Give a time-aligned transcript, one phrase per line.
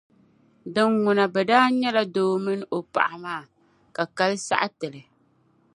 [0.73, 3.43] dinŋuna bɛ daa nyɛla doo mini o paɣa maa,
[3.95, 5.01] ka kali saɣi ti li.